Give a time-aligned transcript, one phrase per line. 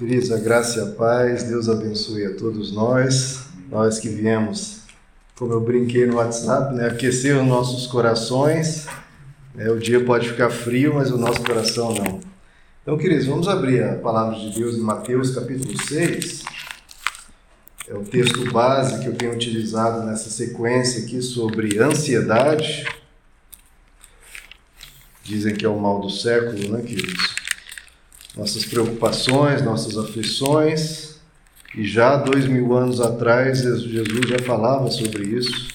[0.00, 4.78] Queridos, a graça e a paz, Deus abençoe a todos nós, nós que viemos,
[5.36, 8.86] como eu brinquei no WhatsApp, né, aquecer os nossos corações.
[9.58, 12.18] É, o dia pode ficar frio, mas o nosso coração não.
[12.80, 16.44] Então, queridos, vamos abrir a palavra de Deus em Mateus capítulo 6.
[17.86, 22.86] É o texto base que eu tenho utilizado nessa sequência aqui sobre ansiedade.
[25.22, 27.29] Dizem que é o mal do século, né, queridos?
[28.36, 31.10] Nossas preocupações, nossas aflições.
[31.74, 35.68] E já dois mil anos atrás, Jesus já falava sobre isso,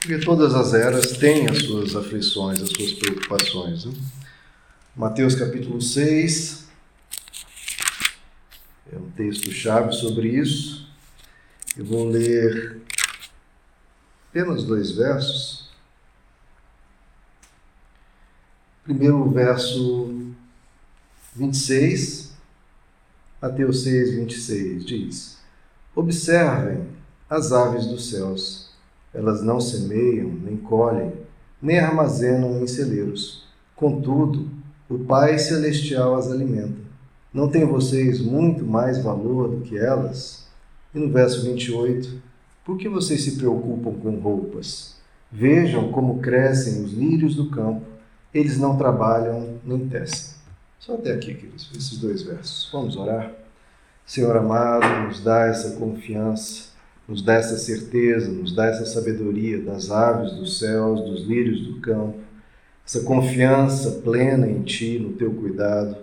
[0.00, 3.84] porque todas as eras têm as suas aflições, as suas preocupações.
[3.84, 3.92] Né?
[4.96, 6.64] Mateus capítulo 6
[8.92, 10.88] é um texto-chave sobre isso.
[11.76, 12.80] Eu vou ler
[14.30, 15.70] apenas dois versos.
[18.84, 20.23] Primeiro verso
[21.36, 22.32] 26,
[23.42, 25.38] Mateus 6, 26 diz:
[25.92, 26.86] Observem
[27.28, 28.70] as aves dos céus,
[29.12, 31.12] elas não semeiam, nem colhem,
[31.60, 33.48] nem armazenam em celeiros.
[33.74, 34.48] Contudo,
[34.88, 36.84] o Pai Celestial as alimenta.
[37.32, 40.46] Não têm vocês muito mais valor do que elas?
[40.94, 42.22] E no verso 28,
[42.64, 44.94] por que vocês se preocupam com roupas?
[45.32, 47.82] Vejam como crescem os lírios do campo,
[48.32, 50.33] eles não trabalham nem tecem.
[50.84, 52.68] Só até aqui, queridos, esses dois versos.
[52.70, 53.32] Vamos orar?
[54.04, 56.64] Senhor amado, nos dá essa confiança,
[57.08, 61.80] nos dá essa certeza, nos dá essa sabedoria das aves dos céus, dos lírios do
[61.80, 62.18] campo,
[62.86, 65.96] essa confiança plena em Ti, no Teu cuidado.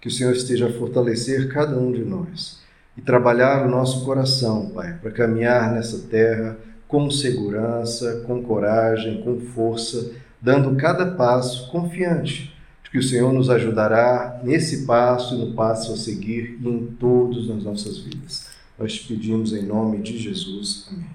[0.00, 2.62] Que o Senhor esteja a fortalecer cada um de nós
[2.96, 6.56] e trabalhar o nosso coração, Pai, para caminhar nessa terra
[6.88, 12.51] com segurança, com coragem, com força, dando cada passo confiante
[12.92, 17.48] que o Senhor nos ajudará nesse passo e no passo a seguir e em todas
[17.48, 18.48] as nossas vidas.
[18.78, 20.88] Nós te pedimos em nome de Jesus.
[20.92, 21.06] Amém.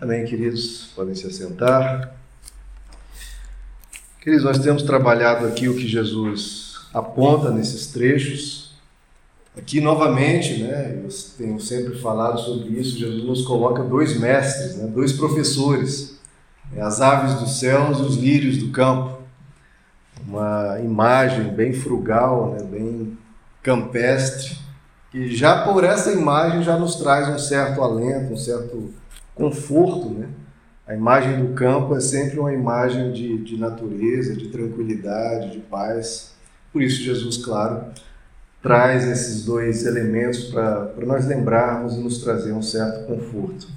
[0.00, 0.88] Amém, queridos.
[0.96, 2.16] Podem se assentar.
[4.18, 8.72] Queridos, nós temos trabalhado aqui o que Jesus aponta nesses trechos.
[9.58, 14.86] Aqui, novamente, né, eu tenho sempre falado sobre isso, Jesus nos coloca dois mestres, né,
[14.86, 16.18] dois professores,
[16.72, 19.23] né, as aves dos céus e os lírios do campo
[20.26, 23.18] uma imagem bem frugal, né, bem
[23.62, 24.56] campestre,
[25.10, 28.90] que já por essa imagem já nos traz um certo alento, um certo
[29.34, 30.10] conforto.
[30.10, 30.28] Né?
[30.86, 36.32] A imagem do campo é sempre uma imagem de, de natureza, de tranquilidade, de paz.
[36.72, 37.84] Por isso, Jesus, claro,
[38.62, 43.68] traz esses dois elementos para nós lembrarmos e nos trazer um certo conforto.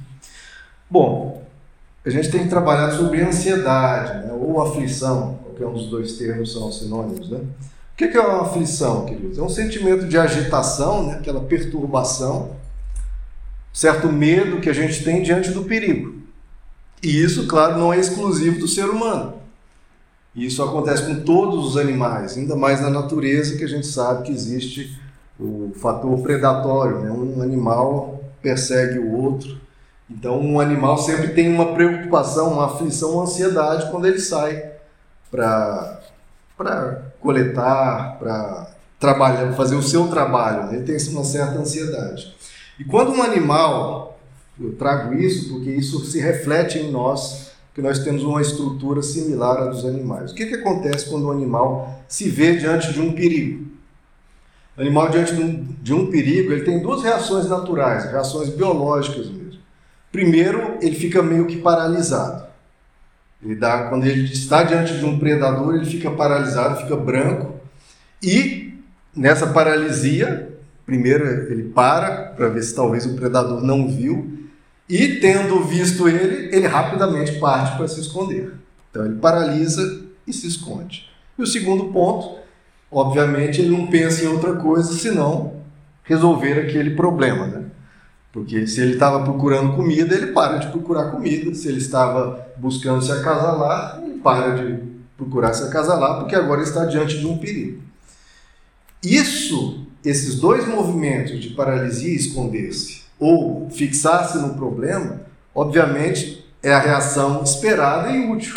[0.89, 1.43] Bom,
[2.05, 6.71] a gente tem trabalhado sobre ansiedade né, ou aflição, qualquer um dos dois termos são
[6.71, 7.39] sinônimos, né?
[7.39, 9.39] O que é uma aflição, queridos?
[9.39, 11.15] É um sentimento de agitação, né?
[11.15, 12.51] aquela perturbação,
[13.73, 16.15] certo medo que a gente tem diante do perigo.
[17.01, 19.33] E isso, claro, não é exclusivo do ser humano.
[20.35, 24.31] Isso acontece com todos os animais, ainda mais na natureza, que a gente sabe que
[24.31, 24.95] existe
[25.39, 26.99] o fator predatório.
[26.99, 27.09] Né?
[27.09, 29.57] Um animal persegue o outro.
[30.07, 34.66] Então, um animal sempre tem uma preocupação, uma aflição, uma ansiedade quando ele sai
[35.31, 36.01] para
[37.19, 40.67] coletar, para trabalhar, fazer o seu trabalho.
[40.67, 40.77] Né?
[40.77, 42.35] Ele tem uma certa ansiedade.
[42.79, 44.19] E quando um animal,
[44.59, 49.57] eu trago isso porque isso se reflete em nós, que nós temos uma estrutura similar
[49.57, 50.31] à dos animais.
[50.31, 53.67] O que, que acontece quando um animal se vê diante de um perigo?
[54.75, 59.27] O animal diante de um, de um perigo, ele tem duas reações naturais, reações biológicas
[59.27, 59.59] mesmo.
[60.11, 62.46] Primeiro, ele fica meio que paralisado.
[63.43, 67.55] Ele dá, quando ele está diante de um predador, ele fica paralisado, fica branco.
[68.21, 68.73] E
[69.15, 74.37] nessa paralisia, primeiro ele para para ver se talvez o predador não viu.
[74.89, 78.53] E tendo visto ele, ele rapidamente parte para se esconder.
[78.89, 81.09] Então ele paralisa e se esconde.
[81.37, 82.39] E o segundo ponto,
[82.91, 85.57] obviamente, ele não pensa em outra coisa senão
[86.03, 87.45] resolver aquele problema.
[87.47, 87.65] Né?
[88.31, 91.53] Porque se ele estava procurando comida, ele para de procurar comida.
[91.53, 94.83] Se ele estava buscando se acasalar, ele para de
[95.15, 97.81] procurar se acasalar, porque agora está diante de um perigo.
[99.03, 105.21] Isso, esses dois movimentos de paralisia e esconder-se, ou fixar-se no problema,
[105.53, 108.55] obviamente é a reação esperada e útil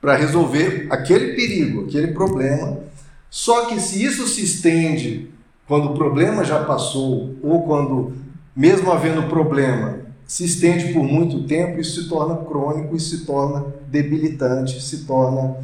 [0.00, 2.78] para resolver aquele perigo, aquele problema.
[3.28, 5.30] Só que se isso se estende
[5.66, 8.14] quando o problema já passou ou quando
[8.56, 9.99] mesmo havendo problema,
[10.30, 15.56] se estende por muito tempo, isso se torna crônico, isso se torna debilitante, se torna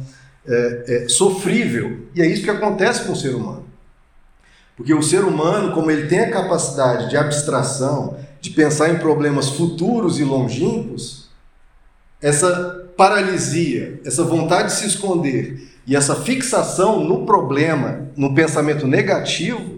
[0.45, 2.01] é, é, sofrível.
[2.13, 3.63] E é isso que acontece com o ser humano.
[4.75, 9.47] Porque o ser humano, como ele tem a capacidade de abstração, de pensar em problemas
[9.51, 11.29] futuros e longínquos,
[12.21, 19.76] essa paralisia, essa vontade de se esconder e essa fixação no problema, no pensamento negativo,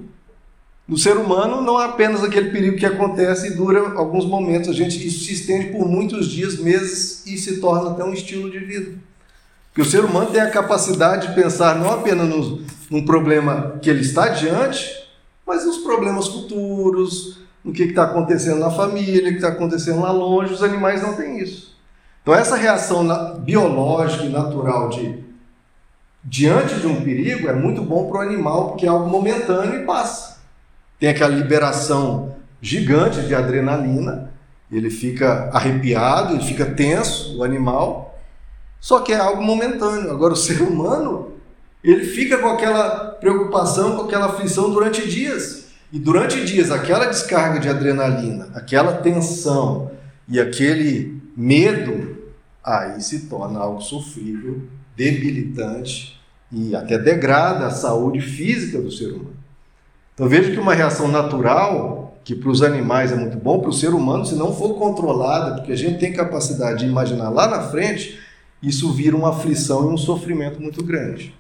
[0.90, 4.74] no ser humano não é apenas aquele perigo que acontece e dura alguns momentos, a
[4.74, 8.58] gente isso se estende por muitos dias, meses e se torna até um estilo de
[8.58, 8.98] vida.
[9.68, 13.88] Porque o ser humano tem a capacidade de pensar não apenas no, num problema que
[13.88, 14.90] ele está diante,
[15.46, 20.12] mas nos problemas futuros, no que está acontecendo na família, o que está acontecendo lá
[20.12, 20.56] longe.
[20.56, 21.78] Os animais não têm isso.
[22.24, 23.06] Então, essa reação
[23.42, 25.24] biológica e natural de
[26.24, 29.86] diante de um perigo é muito bom para o animal, porque é algo momentâneo e
[29.86, 30.29] passa.
[31.00, 34.31] Tem aquela liberação gigante de adrenalina,
[34.72, 38.19] ele fica arrepiado, ele fica tenso, o animal,
[38.80, 40.12] só que é algo momentâneo.
[40.12, 41.34] Agora, o ser humano,
[41.84, 45.69] ele fica com aquela preocupação, com aquela aflição durante dias.
[45.92, 49.92] E durante dias, aquela descarga de adrenalina, aquela tensão
[50.28, 52.18] e aquele medo,
[52.63, 54.62] aí se torna algo sofrível,
[54.95, 56.19] debilitante
[56.52, 59.39] e até degrada a saúde física do ser humano.
[60.19, 63.74] Então veja que uma reação natural, que para os animais é muito bom, para o
[63.74, 67.62] ser humano, se não for controlada, porque a gente tem capacidade de imaginar lá na
[67.62, 68.19] frente,
[68.62, 71.33] isso vira uma aflição e um sofrimento muito grande.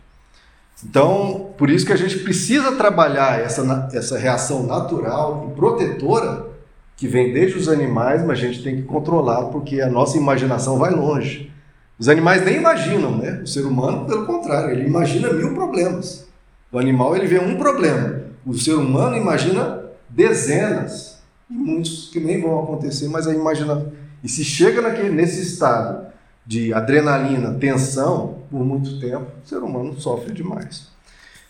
[0.81, 6.47] Então, por isso que a gente precisa trabalhar essa, essa reação natural e protetora
[6.95, 10.77] que vem desde os animais, mas a gente tem que controlar porque a nossa imaginação
[10.77, 11.51] vai longe.
[11.99, 13.41] Os animais nem imaginam, né?
[13.43, 16.29] O ser humano, pelo contrário, ele imagina mil problemas.
[16.71, 18.18] O animal ele vê um problema.
[18.45, 21.19] O ser humano imagina dezenas
[21.49, 23.91] e muitos que nem vão acontecer, mas a imagina
[24.23, 26.07] e se chega naquele, nesse estado
[26.45, 30.87] de adrenalina, tensão, por muito tempo, o ser humano sofre demais.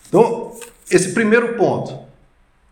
[0.08, 0.52] Então,
[0.90, 1.98] esse primeiro ponto,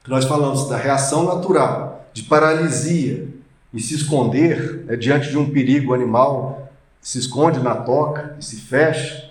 [0.05, 3.29] que nós falamos da reação natural, de paralisia
[3.73, 6.71] e se esconder né, diante de um perigo animal,
[7.01, 9.31] se esconde na toca e se fecha.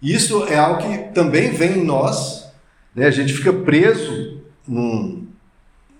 [0.00, 2.41] Isso é algo que também vem em nós,
[2.94, 3.06] né?
[3.06, 5.26] a gente fica preso num.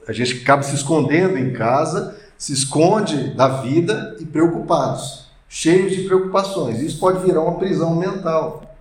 [0.07, 5.23] A gente acaba se escondendo em casa, se esconde da vida e preocupados
[5.53, 6.81] cheios de preocupações.
[6.81, 8.75] Isso pode virar uma prisão mental.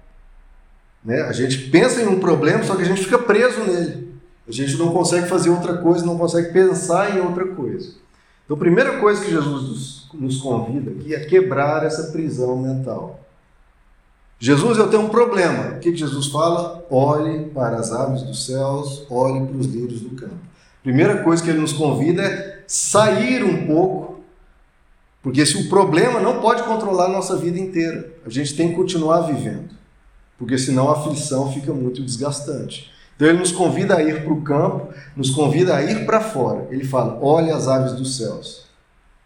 [1.04, 1.22] Né?
[1.24, 4.16] A gente pensa em um problema, só que a gente fica preso nele.
[4.48, 7.94] A gente não consegue fazer outra coisa, não consegue pensar em outra coisa.
[8.46, 13.20] Então, a primeira coisa que Jesus nos convida aqui é quebrar essa prisão mental.
[14.44, 15.76] Jesus, eu tenho um problema.
[15.76, 16.84] O que Jesus fala?
[16.90, 20.34] Olhe para as aves dos céus, olhe para os lírios do campo.
[20.82, 24.12] Primeira coisa que ele nos convida é sair um pouco
[25.22, 28.76] porque se o problema não pode controlar a nossa vida inteira, a gente tem que
[28.76, 29.70] continuar vivendo.
[30.38, 32.92] Porque senão a aflição fica muito desgastante.
[33.16, 36.68] Então ele nos convida a ir para o campo, nos convida a ir para fora.
[36.72, 38.66] Ele fala: olhe as aves dos céus.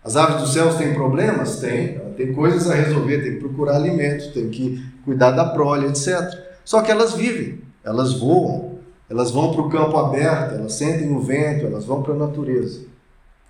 [0.03, 1.59] As aves dos céus têm problemas?
[1.61, 1.97] Tem.
[2.17, 6.21] Tem coisas a resolver, tem que procurar alimento, tem que cuidar da prole, etc.
[6.65, 8.79] Só que elas vivem, elas voam,
[9.09, 12.81] elas vão para o campo aberto, elas sentem o vento, elas vão para a natureza.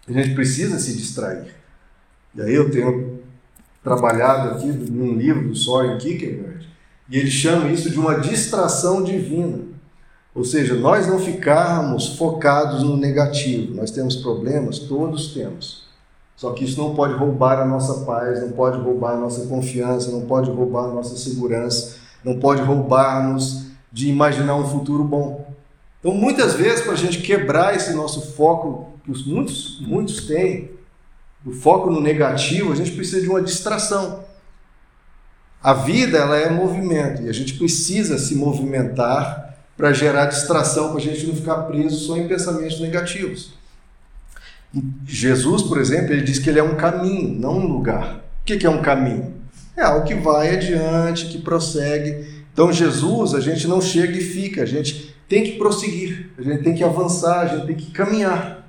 [0.08, 1.56] A gente precisa se distrair.
[2.36, 3.22] E aí eu tenho
[3.84, 6.68] trabalhado aqui num livro do Soren Kierkegaard,
[7.10, 9.60] e ele chama isso de uma distração divina.
[10.34, 13.74] Ou seja, nós não ficarmos focados no negativo.
[13.74, 15.85] Nós temos problemas, todos temos.
[16.36, 20.12] Só que isso não pode roubar a nossa paz, não pode roubar a nossa confiança,
[20.12, 25.54] não pode roubar a nossa segurança, não pode roubar-nos de imaginar um futuro bom.
[26.00, 30.72] Então, muitas vezes, para a gente quebrar esse nosso foco, que os muitos, muitos têm,
[31.46, 34.26] o foco no negativo, a gente precisa de uma distração.
[35.64, 40.98] A vida ela é movimento e a gente precisa se movimentar para gerar distração, para
[40.98, 43.54] a gente não ficar preso só em pensamentos negativos.
[45.06, 48.24] Jesus, por exemplo, ele diz que ele é um caminho, não um lugar.
[48.42, 49.34] O que é um caminho?
[49.76, 52.26] É algo que vai adiante, que prossegue.
[52.54, 56.64] Então, Jesus, a gente não chega e fica, a gente tem que prosseguir, a gente
[56.64, 58.66] tem que avançar, a gente tem que caminhar.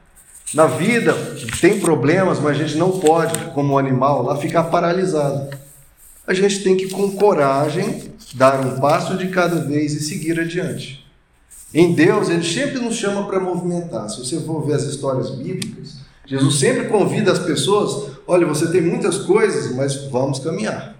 [0.54, 1.12] Na vida,
[1.60, 5.56] tem problemas, mas a gente não pode, como um animal, lá ficar paralisado.
[6.26, 11.04] A gente tem que, com coragem, dar um passo de cada vez e seguir adiante.
[11.74, 14.08] Em Deus, Ele sempre nos chama para movimentar.
[14.08, 15.95] Se você for ver as histórias bíblicas,
[16.26, 20.94] Jesus sempre convida as pessoas: olha, você tem muitas coisas, mas vamos caminhar.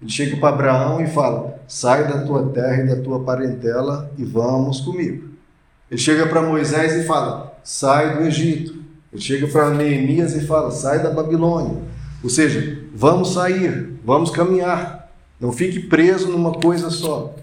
[0.00, 4.24] Ele chega para Abraão e fala: sai da tua terra e da tua parentela e
[4.24, 5.30] vamos comigo.
[5.90, 8.82] Ele chega para Moisés e fala: sai do Egito.
[9.12, 11.80] Ele chega para Neemias e fala: sai da Babilônia.
[12.22, 15.10] Ou seja, vamos sair, vamos caminhar.
[15.40, 17.34] Não fique preso numa coisa só.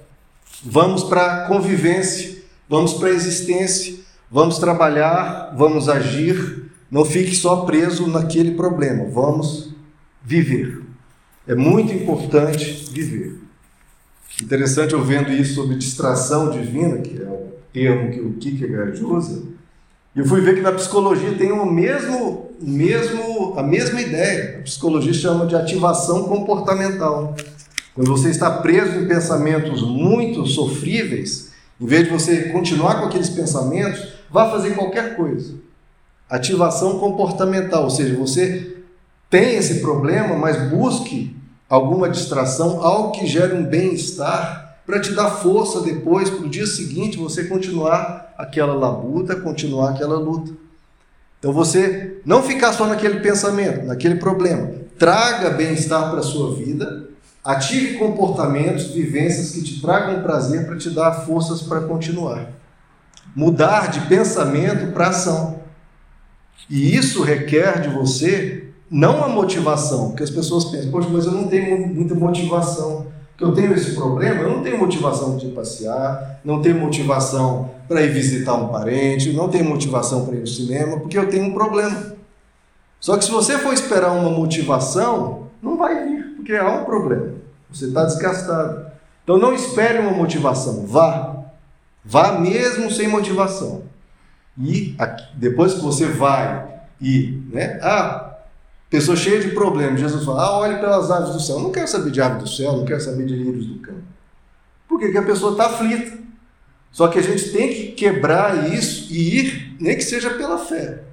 [0.64, 2.42] Vamos para a convivência.
[2.72, 4.00] Vamos para a existência,
[4.32, 6.71] vamos trabalhar, vamos agir.
[6.92, 9.06] Não fique só preso naquele problema.
[9.06, 9.74] Vamos
[10.22, 10.82] viver.
[11.48, 13.40] É muito importante viver.
[14.44, 19.44] Interessante eu vendo isso sobre distração divina, que é o termo que o Kierkegaard usa.
[20.14, 24.60] E eu fui ver que na psicologia tem o mesmo, mesmo, a mesma ideia.
[24.60, 27.36] A psicologia chama de ativação comportamental.
[27.96, 33.30] Quando você está preso em pensamentos muito sofríveis, em vez de você continuar com aqueles
[33.30, 35.56] pensamentos, vá fazer qualquer coisa.
[36.32, 38.78] Ativação comportamental, ou seja, você
[39.30, 41.36] tem esse problema, mas busque
[41.70, 46.66] alguma distração, algo que gere um bem-estar, para te dar força depois, para o dia
[46.66, 50.54] seguinte, você continuar aquela labuta, continuar aquela luta.
[51.38, 54.72] Então você não ficar só naquele pensamento, naquele problema.
[54.98, 57.10] Traga bem-estar para a sua vida,
[57.44, 62.52] ative comportamentos, vivências que te tragam prazer para te dar forças para continuar.
[63.36, 65.61] Mudar de pensamento para ação.
[66.70, 71.32] E isso requer de você não a motivação, porque as pessoas pensam, poxa, mas eu
[71.32, 73.08] não tenho muita motivação.
[73.38, 78.02] Que eu tenho esse problema, eu não tenho motivação de passear, não tenho motivação para
[78.04, 81.54] ir visitar um parente, não tenho motivação para ir no cinema, porque eu tenho um
[81.54, 82.16] problema.
[83.00, 87.34] Só que se você for esperar uma motivação, não vai vir, porque há um problema.
[87.72, 88.92] Você está desgastado.
[89.24, 91.46] Então não espere uma motivação, vá.
[92.04, 93.84] Vá mesmo sem motivação.
[94.62, 94.96] E
[95.34, 96.70] depois que você vai
[97.02, 98.32] e, né, ah,
[98.92, 100.02] Pessoa cheia de problemas.
[100.02, 101.56] Jesus fala: ah, olhe pelas aves do céu.
[101.56, 104.04] Eu não quero saber de aves do céu, não quero saber de lírios do campo.
[104.86, 106.20] Porque a pessoa está aflita.
[106.92, 111.04] Só que a gente tem que quebrar isso e ir, nem que seja pela fé.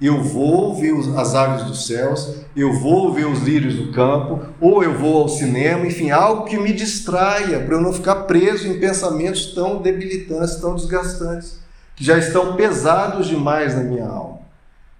[0.00, 4.82] Eu vou ver as aves dos céus, eu vou ver os lírios do campo, ou
[4.82, 8.80] eu vou ao cinema, enfim, algo que me distraia, para eu não ficar preso em
[8.80, 11.60] pensamentos tão debilitantes, tão desgastantes,
[11.96, 14.40] que já estão pesados demais na minha alma.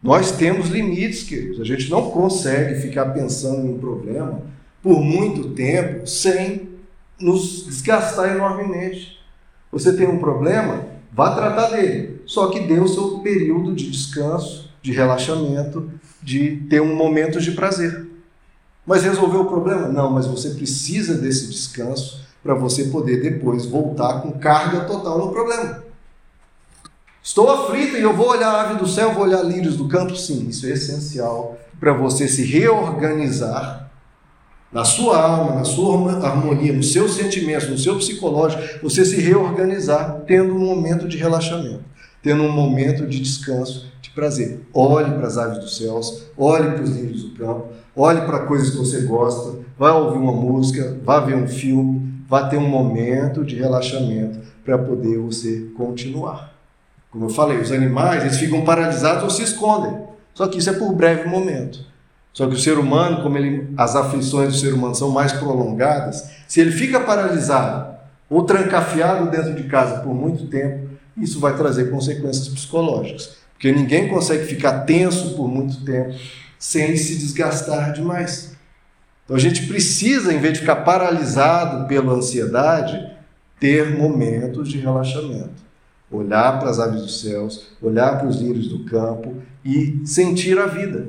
[0.03, 1.61] Nós temos limites, queridos.
[1.61, 4.43] A gente não consegue ficar pensando em um problema
[4.83, 6.69] por muito tempo sem
[7.21, 9.19] nos desgastar enormemente.
[9.71, 12.21] Você tem um problema, vá tratar dele.
[12.27, 15.89] Só que dê o seu período de descanso, de relaxamento,
[16.21, 18.07] de ter um momento de prazer.
[18.85, 19.87] Mas resolveu o problema?
[19.87, 25.31] Não, mas você precisa desse descanso para você poder depois voltar com carga total no
[25.31, 25.85] problema.
[27.23, 30.17] Estou aflito e eu vou olhar a ave do céu, vou olhar lírios do campo?
[30.17, 33.91] Sim, isso é essencial para você se reorganizar
[34.73, 40.23] na sua alma, na sua harmonia, nos seus sentimentos, no seu psicológico, você se reorganizar
[40.27, 41.85] tendo um momento de relaxamento,
[42.21, 44.61] tendo um momento de descanso, de prazer.
[44.75, 48.71] Olhe para as aves dos céus, olhe para os lírios do campo, olhe para coisas
[48.71, 53.45] que você gosta, vá ouvir uma música, vá ver um filme, vá ter um momento
[53.45, 56.53] de relaxamento para poder você continuar.
[57.13, 59.95] Como eu falei, os animais eles ficam paralisados ou se escondem.
[60.33, 61.85] Só que isso é por breve momento.
[62.33, 66.31] Só que o ser humano, como ele, as aflições do ser humano são mais prolongadas,
[66.49, 67.95] se ele fica paralisado
[68.31, 73.37] ou trancafiado dentro de casa por muito tempo, isso vai trazer consequências psicológicas.
[73.53, 76.15] Porque ninguém consegue ficar tenso por muito tempo
[76.59, 78.57] sem se desgastar demais.
[79.27, 82.99] Então a gente precisa, em vez de ficar paralisado pela ansiedade,
[83.61, 85.72] ter momentos de relaxamento
[86.13, 90.67] olhar para as aves dos céus, olhar para os lírios do campo e sentir a
[90.67, 91.09] vida.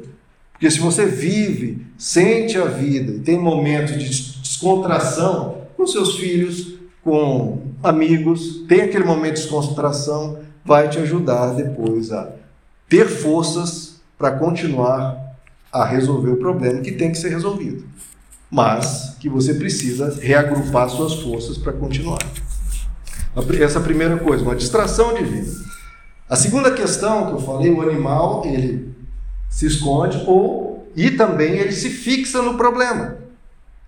[0.53, 4.07] Porque se você vive, sente a vida e tem momentos de
[4.41, 12.12] descontração com seus filhos, com amigos, tem aquele momento de descontração, vai te ajudar depois
[12.12, 12.31] a
[12.88, 15.22] ter forças para continuar
[15.72, 17.83] a resolver o problema que tem que ser resolvido.
[18.50, 22.19] Mas que você precisa reagrupar suas forças para continuar.
[23.60, 25.52] Essa primeira coisa, uma distração de vida.
[26.30, 28.94] A segunda questão que eu falei, o animal, ele
[29.50, 33.18] se esconde ou e também ele se fixa no problema.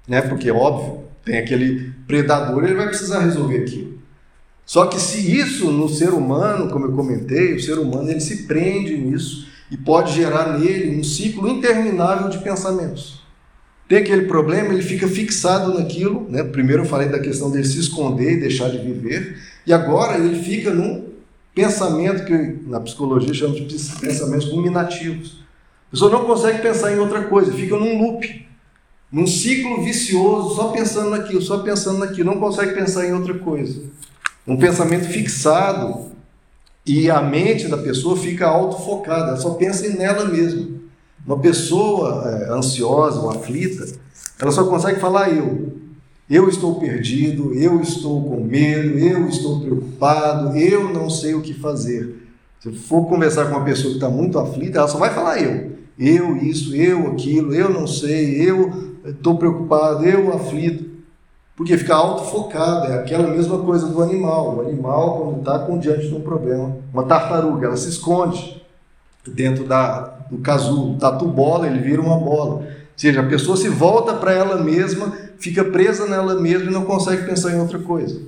[0.08, 0.22] Né?
[0.22, 4.00] Porque, óbvio, tem aquele predador, ele vai precisar resolver aquilo.
[4.66, 8.44] Só que se isso no ser humano, como eu comentei, o ser humano ele se
[8.44, 13.25] prende nisso e pode gerar nele um ciclo interminável de pensamentos
[13.88, 16.26] tem aquele problema, ele fica fixado naquilo.
[16.30, 16.44] Né?
[16.44, 20.42] Primeiro eu falei da questão dele se esconder e deixar de viver, e agora ele
[20.42, 21.06] fica num
[21.54, 25.40] pensamento que na psicologia chama de pensamentos ruminativos.
[25.88, 28.46] A pessoa não consegue pensar em outra coisa, fica num loop,
[29.12, 33.82] num ciclo vicioso, só pensando naquilo, só pensando naquilo, não consegue pensar em outra coisa.
[34.46, 36.12] Um pensamento fixado
[36.86, 40.75] e a mente da pessoa fica autofocada, só pensa nela mesma.
[41.26, 43.86] Uma pessoa é, ansiosa ou aflita,
[44.40, 45.74] ela só consegue falar eu.
[46.30, 51.54] Eu estou perdido, eu estou com medo, eu estou preocupado, eu não sei o que
[51.54, 52.28] fazer.
[52.60, 55.74] Se for conversar com uma pessoa que está muito aflita, ela só vai falar eu.
[55.98, 60.96] Eu isso, eu aquilo, eu não sei, eu estou preocupado, eu aflito.
[61.56, 64.58] Porque fica autofocado, é aquela mesma coisa do animal.
[64.58, 68.65] O animal, quando está diante de um problema, uma tartaruga, ela se esconde
[69.32, 72.56] dentro da, do casulo, tatu bola, ele vira uma bola.
[72.56, 76.86] Ou seja, a pessoa se volta para ela mesma, fica presa nela mesma e não
[76.86, 78.22] consegue pensar em outra coisa.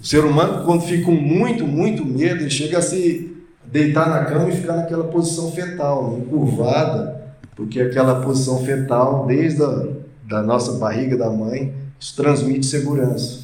[0.00, 4.24] O ser humano, quando fica com muito, muito medo, ele chega a se deitar na
[4.24, 7.22] cama e ficar naquela posição fetal, encurvada,
[7.54, 13.42] porque aquela posição fetal, desde a da nossa barriga da mãe, isso transmite segurança.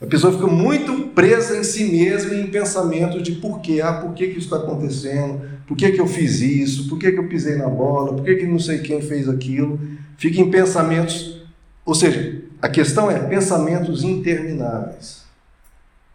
[0.00, 4.14] A pessoa fica muito presa em si mesma em pensamentos de por quê, ah, por
[4.14, 7.28] que, que isso está acontecendo, por que, que eu fiz isso, por que, que eu
[7.28, 9.78] pisei na bola, por que, que não sei quem fez aquilo.
[10.16, 11.42] Fica em pensamentos,
[11.84, 15.20] ou seja, a questão é pensamentos intermináveis.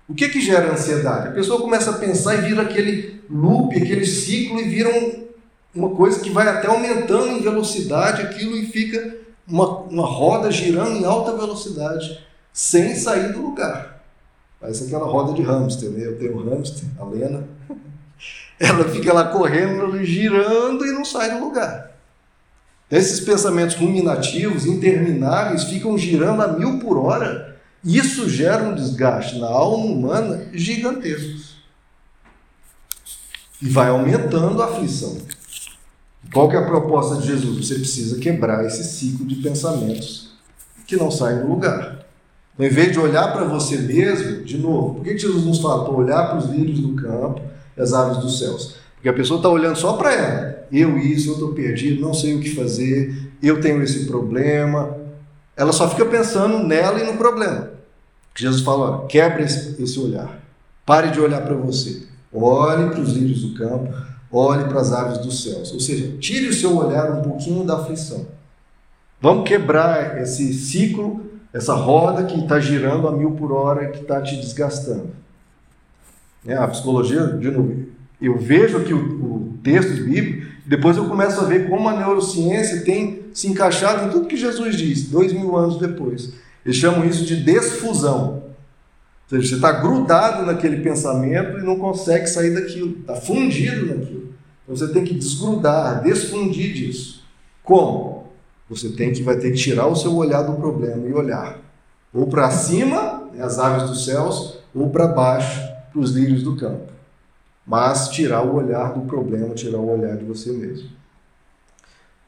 [0.07, 1.29] O que, que gera ansiedade?
[1.29, 5.25] A pessoa começa a pensar e vira aquele loop, aquele ciclo e vira um,
[5.73, 9.15] uma coisa que vai até aumentando em velocidade aquilo e fica
[9.47, 12.24] uma, uma roda girando em alta velocidade,
[12.55, 14.01] sem sair do lugar.
[14.61, 16.05] Parece aquela roda de hamster, né?
[16.05, 17.45] Eu tenho um hamster, a Lena.
[18.57, 21.91] Ela fica lá correndo, girando e não sai do lugar.
[22.89, 27.59] Esses pensamentos ruminativos, intermináveis, ficam girando a mil por hora.
[27.83, 31.55] Isso gera um desgaste na alma humana gigantesco.
[33.61, 35.17] E vai aumentando a aflição.
[36.31, 37.67] Qual que é a proposta de Jesus?
[37.67, 40.33] Você precisa quebrar esse ciclo de pensamentos
[40.87, 42.04] que não saem do lugar.
[42.55, 45.91] Então, em vez de olhar para você mesmo, de novo, por que Jesus nos para
[45.91, 47.41] olhar para os lírios do campo
[47.77, 48.77] e as aves dos céus?
[48.95, 50.65] Porque a pessoa está olhando só para ela.
[50.71, 54.97] Eu isso, eu estou perdido, não sei o que fazer, eu tenho esse problema.
[55.55, 57.71] Ela só fica pensando nela e no problema.
[58.35, 60.41] Jesus fala, olha, quebre esse, esse olhar.
[60.85, 62.03] Pare de olhar para você.
[62.31, 63.93] Olhe para os lírios do campo,
[64.31, 65.71] olhe para as aves dos céus.
[65.71, 68.27] Ou seja, tire o seu olhar um pouquinho da aflição.
[69.21, 71.25] Vamos quebrar esse ciclo,
[71.55, 75.07] essa roda que está girando a mil por hora, que está te desgastando.
[76.45, 77.85] É, a psicologia, de novo,
[78.21, 82.83] eu vejo aqui o, o texto bíblico, depois eu começo a ver como a neurociência
[82.83, 86.33] tem se encaixado em tudo que Jesus disse, dois mil anos depois.
[86.65, 88.43] Eles chamam isso de desfusão.
[88.43, 94.33] Ou seja, você está grudado naquele pensamento e não consegue sair daquilo, está fundido naquilo.
[94.63, 97.23] Então você tem que desgrudar, desfundir disso.
[97.63, 98.14] Como?
[98.69, 101.65] Você tem que vai ter que tirar o seu olhar do problema e olhar
[102.15, 106.55] ou para cima, né, as aves dos céus, ou para baixo, para os lírios do
[106.55, 106.93] campo.
[107.67, 110.89] Mas tirar o olhar do problema, tirar o olhar de você mesmo.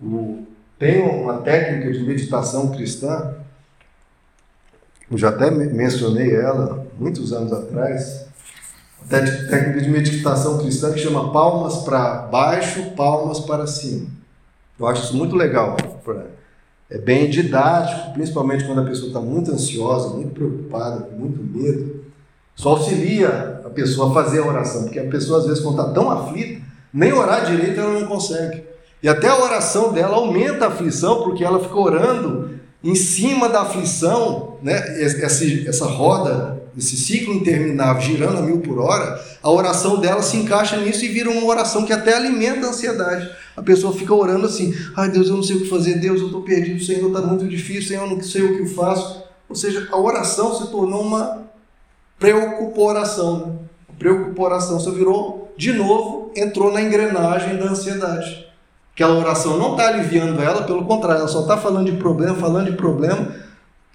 [0.01, 0.45] O,
[0.77, 3.35] tem uma técnica de meditação cristã,
[5.09, 8.27] eu já até mencionei ela muitos anos atrás,
[9.07, 14.16] técnica de meditação cristã que chama palmas para baixo, palmas para cima.
[14.79, 15.75] Eu acho isso muito legal.
[16.89, 22.05] É bem didático, principalmente quando a pessoa está muito ansiosa, muito preocupada, com muito medo.
[22.55, 25.93] Só auxilia a pessoa a fazer a oração, porque a pessoa às vezes quando está
[25.93, 26.61] tão aflita,
[26.93, 28.63] nem orar direito ela não consegue.
[29.01, 33.61] E até a oração dela aumenta a aflição, porque ela fica orando em cima da
[33.61, 34.73] aflição, né?
[35.03, 40.37] essa, essa roda esse ciclo interminável girando a mil por hora, a oração dela se
[40.37, 43.27] encaixa nisso e vira uma oração que até alimenta a ansiedade.
[43.55, 46.27] A pessoa fica orando assim: ai Deus, eu não sei o que fazer, Deus, eu
[46.27, 49.23] estou perdido, Senhor, está muito difícil, Senhor, eu não sei o que eu faço.
[49.49, 51.43] Ou seja, a oração se tornou uma
[52.19, 53.39] preocupação.
[53.39, 53.53] Né?
[53.97, 54.79] Preocupação.
[54.79, 58.45] Você virou, de novo, entrou na engrenagem da ansiedade.
[58.93, 62.69] Aquela oração não está aliviando ela, pelo contrário, ela só está falando de problema, falando
[62.69, 63.46] de problema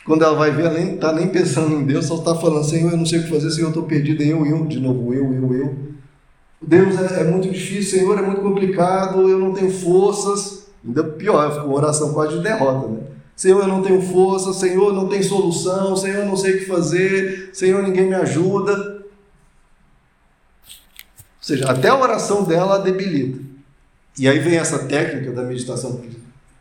[0.04, 2.90] quando ela vai ver, ela nem está nem pensando em Deus, só está falando, Senhor,
[2.90, 5.32] eu não sei o que fazer, Senhor, eu estou perdido, eu, eu, de novo, eu,
[5.32, 5.78] eu, eu.
[6.60, 10.66] Deus é, é, muito difícil, Senhor, é muito complicado, eu não tenho forças.
[10.84, 13.00] Ainda pior, fica uma oração quase de derrota, né?
[13.34, 16.66] Senhor, eu não tenho força, Senhor, não tem solução, Senhor, eu não sei o que
[16.66, 18.72] fazer, Senhor, ninguém me ajuda.
[18.72, 19.02] Ou
[21.40, 23.40] seja, até a oração dela debilita.
[24.18, 26.00] E aí vem essa técnica da meditação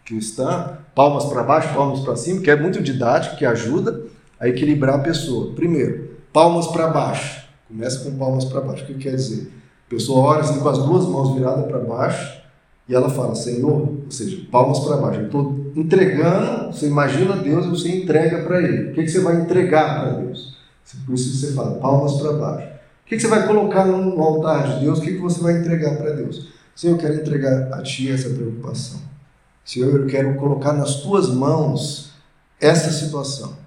[0.05, 4.03] cristã, palmas para baixo, palmas para cima, que é muito didático, que ajuda
[4.39, 5.53] a equilibrar a pessoa.
[5.53, 7.47] Primeiro, palmas para baixo.
[7.67, 8.83] Começa com palmas para baixo.
[8.83, 9.51] O que quer dizer?
[9.87, 12.41] A pessoa ora assim com as duas mãos viradas para baixo
[12.87, 15.19] e ela fala, Senhor, ou seja, palmas para baixo.
[15.21, 18.91] Eu estou entregando, você imagina Deus e você entrega para Ele.
[18.91, 20.57] O que, que você vai entregar para Deus?
[21.05, 22.67] Por isso você fala, palmas para baixo.
[22.67, 24.99] O que, que você vai colocar no altar de Deus?
[24.99, 26.47] O que, que você vai entregar para Deus?
[26.75, 29.10] Senhor, eu quero entregar a Ti essa preocupação.
[29.63, 32.11] Senhor, eu quero colocar nas tuas mãos
[32.59, 33.57] essa situação.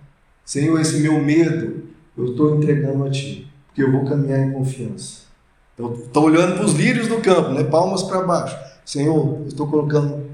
[0.45, 1.85] Senhor, esse meu medo,
[2.17, 5.25] eu estou entregando a Ti, porque eu vou caminhar em confiança.
[5.77, 7.65] Estou olhando para os lírios do campo, né?
[7.65, 8.57] palmas para baixo.
[8.85, 10.25] Senhor, eu estou colocando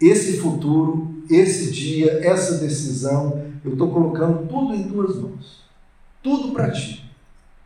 [0.00, 5.64] esse futuro, esse dia, essa decisão, eu estou colocando tudo em tuas mãos.
[6.22, 7.04] Tudo para ti.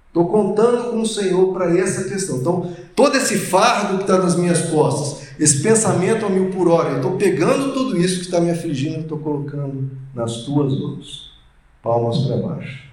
[0.09, 2.39] Estou contando com o Senhor para essa questão.
[2.39, 6.91] Então, todo esse fardo que está nas minhas costas, esse pensamento a mil por hora,
[6.91, 11.33] eu estou pegando tudo isso que está me afligindo e estou colocando nas tuas mãos.
[11.83, 12.91] Palmas para baixo.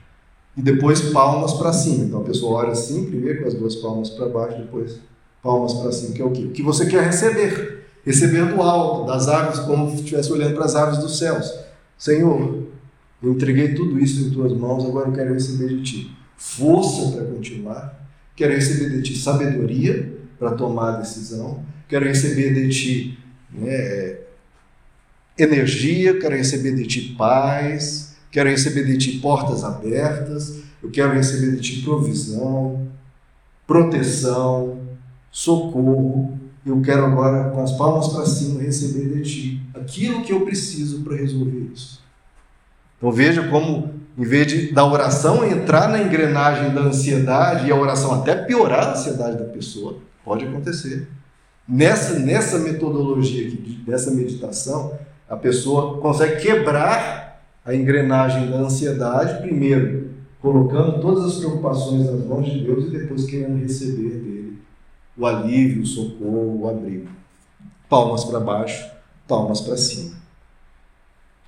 [0.56, 2.06] E depois palmas para cima.
[2.06, 4.98] Então a pessoa olha assim, primeiro com as duas palmas para baixo, depois
[5.44, 6.48] palmas para cima, que é o quê?
[6.54, 7.86] Que você quer receber.
[8.06, 11.54] Receber do alto, das árvores, como se estivesse olhando para as árvores dos céus.
[11.98, 12.64] Senhor,
[13.22, 17.26] eu entreguei tudo isso em tuas mãos, agora eu quero receber de ti força para
[17.26, 23.20] continuar, quero receber de ti sabedoria para tomar a decisão, quero receber de ti
[23.52, 24.18] né,
[25.38, 31.56] energia, quero receber de ti paz, quero receber de ti portas abertas, eu quero receber
[31.56, 32.88] de ti provisão,
[33.66, 34.80] proteção,
[35.32, 36.38] socorro.
[36.66, 41.02] Eu quero agora, com as palmas para cima, receber de ti aquilo que eu preciso
[41.02, 42.02] para resolver isso.
[42.98, 47.76] Então veja como, em vez de da oração entrar na engrenagem da ansiedade e a
[47.76, 51.08] oração até piorar a ansiedade da pessoa, pode acontecer.
[51.68, 60.08] Nessa, nessa metodologia aqui, dessa meditação, a pessoa consegue quebrar a engrenagem da ansiedade, primeiro
[60.42, 64.60] colocando todas as preocupações nas mãos de Deus e depois querendo receber dele
[65.18, 67.10] o alívio, o socorro, o abrigo.
[67.90, 68.90] Palmas para baixo,
[69.28, 70.16] palmas para cima.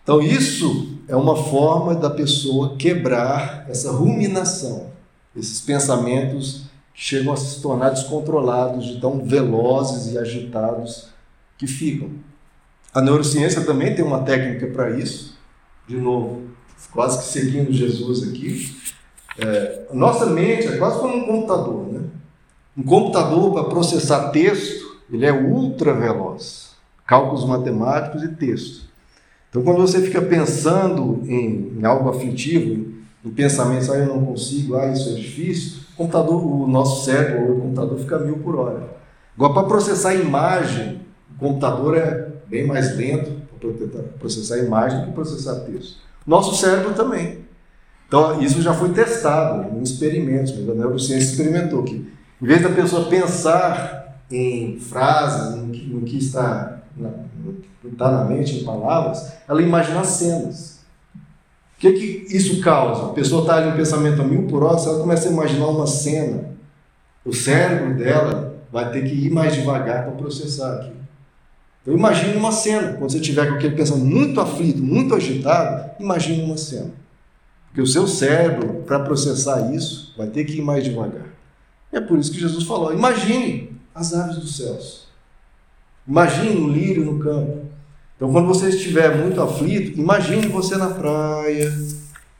[0.03, 4.87] Então, isso é uma forma da pessoa quebrar essa ruminação,
[5.35, 6.68] esses pensamentos
[7.01, 11.07] chegam a se tornar descontrolados, de tão velozes e agitados
[11.57, 12.09] que ficam.
[12.93, 15.37] A neurociência também tem uma técnica para isso,
[15.87, 16.41] de novo,
[16.91, 18.77] quase que seguindo Jesus aqui.
[19.37, 22.01] É, nossa mente é quase como um computador, né?
[22.77, 26.71] Um computador para processar texto, ele é ultra veloz.
[27.07, 28.89] Cálculos matemáticos e texto.
[29.49, 34.75] Então, quando você fica pensando em, em algo aflitivo, em pensamentos, ah, eu não consigo,
[34.75, 38.89] ah, isso é difícil, computador, o nosso cérebro, o computador fica mil por hora.
[39.35, 41.01] Agora, para processar imagem,
[41.35, 45.97] o computador é bem mais lento para processar imagem do que processar texto.
[46.25, 47.39] Nosso cérebro também.
[48.07, 53.09] Então, isso já foi testado em experimentos, a neurociência experimentou que, em vez da pessoa
[53.09, 57.09] pensar em frases, no que, no que está na,
[57.83, 60.78] está na mente, em palavras, ela imagina cenas.
[61.79, 63.05] O que, que isso causa?
[63.05, 65.67] A pessoa está ali um pensamento a mil por hora, se ela começa a imaginar
[65.67, 66.49] uma cena,
[67.23, 70.99] o cérebro dela vai ter que ir mais devagar para processar aquilo.
[71.81, 76.43] Então imagine uma cena, quando você tiver com aquele pensamento muito aflito, muito agitado, imagine
[76.43, 76.91] uma cena.
[77.67, 81.27] Porque o seu cérebro, para processar isso, vai ter que ir mais devagar.
[81.93, 85.07] E é por isso que Jesus falou: imagine as aves dos céus.
[86.05, 87.68] Imagine um lírio no campo.
[88.19, 91.73] Então, quando você estiver muito aflito, imagine você na praia.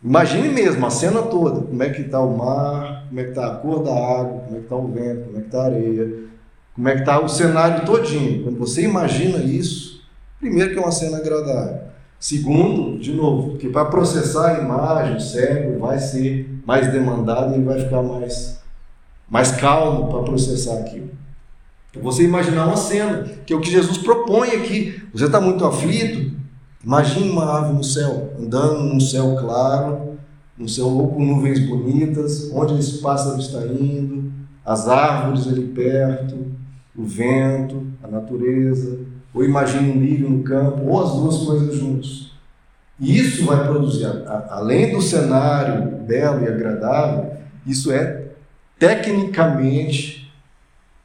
[0.03, 1.61] Imagine mesmo a cena toda.
[1.61, 4.57] Como é que está o mar, como é que está a cor da água, como
[4.57, 6.13] é que está o vento, como é que está a areia,
[6.75, 8.43] como é que está o cenário todinho.
[8.43, 10.01] Quando você imagina isso,
[10.37, 11.79] primeiro que é uma cena agradável.
[12.19, 17.63] Segundo, de novo, que para processar a imagem, o cérebro vai ser mais demandado e
[17.63, 18.59] vai ficar mais,
[19.29, 21.18] mais calmo para processar aquilo.
[21.95, 25.01] Você imaginar uma cena, que é o que Jesus propõe aqui.
[25.11, 26.37] Você está muito aflito?
[26.85, 30.17] Imagine uma ave no céu, andando num céu claro,
[30.57, 34.31] num céu com nuvens bonitas, onde esse pássaro está indo,
[34.63, 36.35] as árvores ali perto,
[36.95, 38.99] o vento, a natureza,
[39.33, 42.33] ou imagine um lírio no campo, ou as duas coisas juntos.
[42.99, 44.05] E isso vai produzir,
[44.49, 47.31] além do cenário belo e agradável,
[47.65, 48.27] isso é
[48.77, 50.18] tecnicamente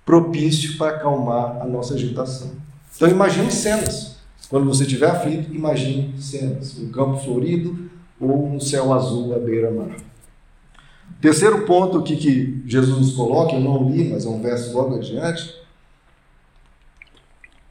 [0.05, 2.53] propício para acalmar a nossa agitação.
[2.95, 4.17] Então imagine cenas.
[4.49, 6.79] Quando você estiver aflito, imagine cenas.
[6.79, 7.91] Um campo florido
[8.21, 9.97] ou um céu azul à beira-mar.
[11.21, 14.97] Terceiro ponto aqui que Jesus nos coloca, eu não li, mas é um verso logo
[14.97, 15.55] adiante.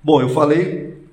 [0.04, 1.08] Bom, eu falei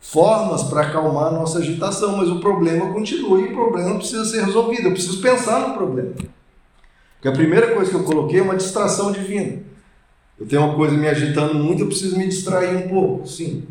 [0.00, 4.44] formas para acalmar a nossa agitação, mas o problema continua e o problema precisa ser
[4.44, 4.88] resolvido.
[4.88, 6.12] Eu preciso pensar no problema.
[7.14, 9.62] Porque a primeira coisa que eu coloquei é uma distração divina.
[10.38, 13.26] Eu tenho uma coisa me agitando muito, eu preciso me distrair um pouco.
[13.26, 13.64] Sim.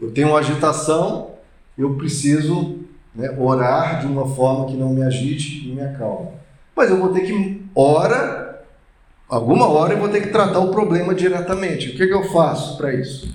[0.00, 1.32] Eu tenho uma agitação,
[1.76, 2.80] eu preciso
[3.14, 6.28] né, orar de uma forma que não me agite e me acalme.
[6.74, 8.62] Mas eu vou ter que, hora,
[9.28, 11.90] alguma hora eu vou ter que tratar o problema diretamente.
[11.90, 13.34] O que, é que eu faço para isso?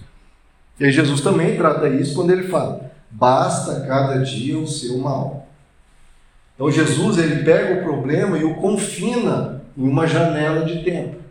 [0.80, 5.48] E aí Jesus também trata isso quando ele fala: basta cada dia o seu mal.
[6.56, 11.22] Então Jesus ele pega o problema e o confina em uma janela de tempo.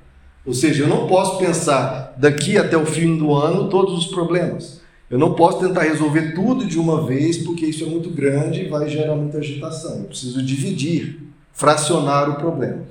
[0.44, 4.80] Ou seja, eu não posso pensar daqui até o fim do ano todos os problemas.
[5.10, 8.68] Eu não posso tentar resolver tudo de uma vez, porque isso é muito grande e
[8.68, 9.98] vai gerar muita agitação.
[9.98, 11.20] Eu preciso dividir,
[11.52, 12.82] fracionar o problema.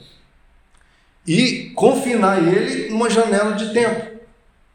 [1.26, 4.06] E confinar ele numa janela de tempo.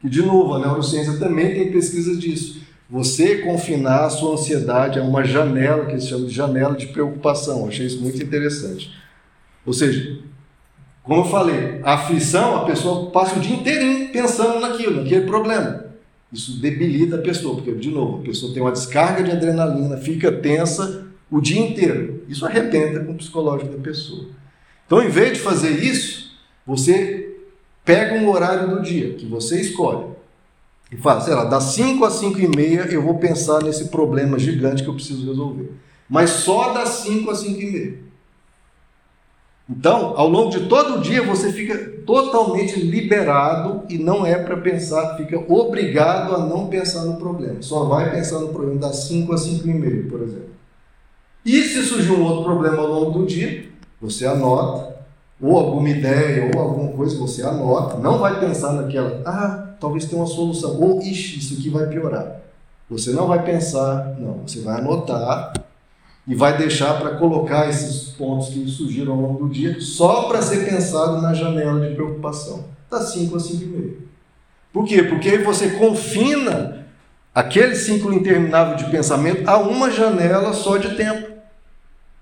[0.01, 2.61] Que, de novo, a neurociência também tem pesquisa disso.
[2.89, 7.61] Você confinar a sua ansiedade a uma janela, que se chama de janela de preocupação.
[7.61, 8.91] Eu achei isso muito interessante.
[9.65, 10.19] Ou seja,
[11.05, 15.85] como eu falei, a aflição, a pessoa passa o dia inteiro pensando naquilo, naquele problema.
[16.33, 20.31] Isso debilita a pessoa, porque, de novo, a pessoa tem uma descarga de adrenalina, fica
[20.31, 22.23] tensa o dia inteiro.
[22.27, 24.25] Isso arrebenta com o psicológico da pessoa.
[24.85, 26.31] Então, em vez de fazer isso,
[26.65, 27.37] você
[27.83, 30.07] pega um horário do dia que você escolhe
[30.91, 34.39] e fala, sei lá, das 5 às 5 e meia eu vou pensar nesse problema
[34.39, 35.71] gigante que eu preciso resolver.
[36.09, 38.04] Mas só das 5 às 5 e meia.
[39.67, 41.75] Então, ao longo de todo o dia, você fica
[42.05, 47.61] totalmente liberado e não é para pensar, fica obrigado a não pensar no problema.
[47.61, 50.49] Só vai pensar no problema das 5 às 5 e meia, por exemplo.
[51.43, 53.65] E se surgir um outro problema ao longo do dia,
[53.99, 54.95] você anota,
[55.41, 60.21] ou alguma ideia, ou alguma coisa, você anota, não vai pensar naquela, ah, talvez tenha
[60.21, 62.41] uma solução, ou ixi, isso aqui vai piorar.
[62.89, 65.53] Você não vai pensar, não, você vai anotar
[66.27, 70.41] e vai deixar para colocar esses pontos que surgiram ao longo do dia só para
[70.41, 73.93] ser pensado na janela de preocupação, das 5 às 5 e meia.
[74.73, 75.03] Por quê?
[75.03, 76.85] Porque aí você confina
[77.33, 81.35] aquele ciclo interminável de pensamento a uma janela só de tempo.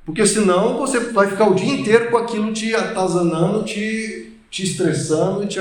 [0.06, 5.44] Porque senão você vai ficar o dia inteiro com aquilo te atazanando, te, te estressando
[5.44, 5.60] e te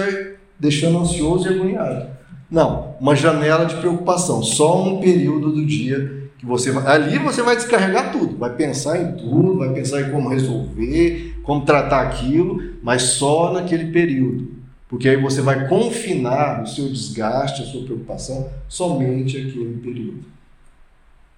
[0.59, 2.09] deixando ansioso e agoniado.
[2.50, 7.55] Não, uma janela de preocupação, só um período do dia que você ali você vai
[7.55, 13.02] descarregar tudo, vai pensar em tudo, vai pensar em como resolver, como tratar aquilo, mas
[13.02, 14.50] só naquele período.
[14.88, 20.24] Porque aí você vai confinar o seu desgaste, a sua preocupação somente aquele período.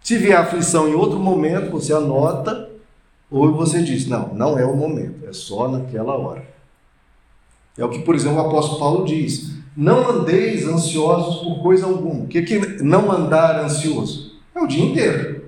[0.01, 2.71] Se vier aflição em outro momento, você anota
[3.31, 6.49] ou você diz: não, não é o momento, é só naquela hora.
[7.77, 12.25] É o que, por exemplo, o apóstolo Paulo diz: não andeis ansiosos por coisa alguma.
[12.25, 14.24] O que é não andar ansioso?
[14.55, 15.45] É o dia inteiro.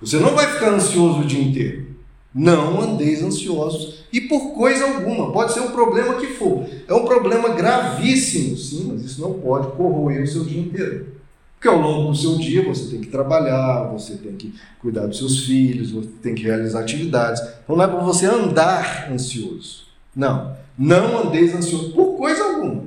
[0.00, 1.86] Você não vai ficar ansioso o dia inteiro.
[2.34, 6.66] Não andeis ansiosos e por coisa alguma, pode ser o problema que for.
[6.86, 11.14] É um problema gravíssimo, sim, mas isso não pode corroer o seu dia inteiro.
[11.54, 15.18] Porque ao longo do seu dia você tem que trabalhar, você tem que cuidar dos
[15.18, 17.40] seus filhos, você tem que realizar atividades.
[17.62, 19.84] Então não é para você andar ansioso.
[20.14, 20.56] Não.
[20.76, 22.84] Não andeis ansioso por coisa alguma.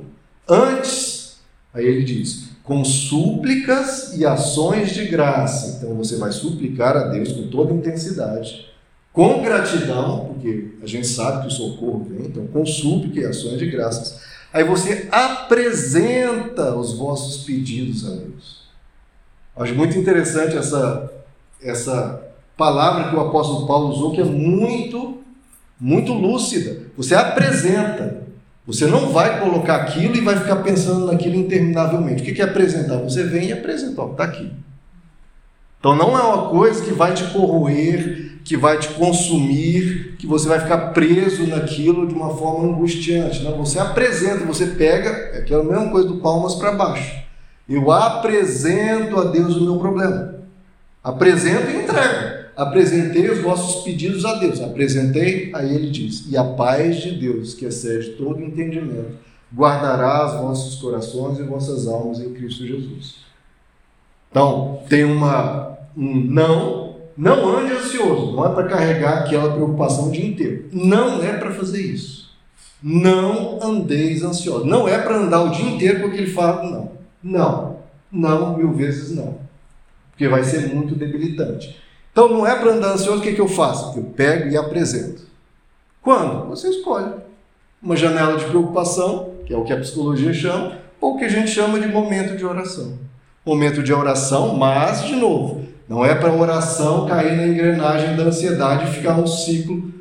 [0.47, 1.39] Antes,
[1.73, 5.77] aí ele diz: com súplicas e ações de graça.
[5.77, 8.67] Então você vai suplicar a Deus com toda intensidade,
[9.13, 13.57] com gratidão, porque a gente sabe que o socorro vem, então com súplica e ações
[13.57, 14.19] de graças.
[14.51, 18.67] Aí você apresenta os vossos pedidos a Deus.
[19.55, 21.09] Acho muito interessante essa,
[21.61, 22.21] essa
[22.57, 25.19] palavra que o apóstolo Paulo usou, que é muito,
[25.79, 26.81] muito lúcida.
[26.97, 28.26] Você apresenta.
[28.67, 32.21] Você não vai colocar aquilo e vai ficar pensando naquilo interminavelmente.
[32.21, 32.97] O que é apresentar?
[32.97, 34.51] Você vem e apresenta, está aqui.
[35.79, 40.49] Então não é uma coisa que vai te corroer, que vai te consumir, que você
[40.49, 43.41] vai ficar preso naquilo de uma forma angustiante.
[43.41, 47.15] Não, você apresenta, você pega, é aquela mesma coisa do palmas para baixo.
[47.69, 50.35] Eu apresento a Deus o meu problema.
[51.01, 52.26] Apresento e entrego
[52.57, 54.59] apresentei os vossos pedidos a Deus.
[54.59, 59.15] Apresentei, aí ele diz: E a paz de Deus, que excede todo entendimento,
[59.55, 63.27] guardará os vossos corações e vossas almas em Cristo Jesus.
[64.29, 70.11] Então, tem uma um não, não ande ansioso, não é para carregar aquela preocupação o
[70.11, 70.69] dia inteiro.
[70.71, 72.27] Não é para fazer isso.
[72.81, 74.67] Não andeis ansiosos.
[74.67, 76.91] Não é para andar o dia inteiro com aquele fardo, não.
[77.23, 77.77] Não.
[78.11, 79.39] Não, mil vezes não.
[80.11, 81.86] Porque vai ser muito debilitante.
[82.17, 83.95] Então não é para andar ansioso, o que, que eu faço?
[83.95, 85.21] Eu pego e apresento.
[86.01, 86.47] Quando?
[86.47, 87.13] Você escolhe.
[87.79, 91.29] Uma janela de preocupação, que é o que a psicologia chama, ou o que a
[91.29, 92.97] gente chama de momento de oração.
[93.45, 98.89] Momento de oração, mas, de novo, não é para oração cair na engrenagem da ansiedade
[98.89, 99.93] e ficar um ciclo